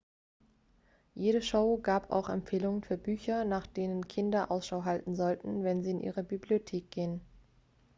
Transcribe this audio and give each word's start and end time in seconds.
jede 1.13 1.41
show 1.43 1.77
gab 1.83 2.09
auch 2.09 2.27
empfehlungen 2.29 2.81
für 2.81 2.97
bücher 2.97 3.45
nach 3.45 3.67
denen 3.67 4.07
kinder 4.07 4.49
ausschau 4.49 4.83
halten 4.83 5.13
sollten 5.15 5.63
wenn 5.63 5.83
sie 5.83 5.91
in 5.91 5.99
ihre 5.99 6.23
bibliothek 6.23 6.89
gehen 6.89 7.21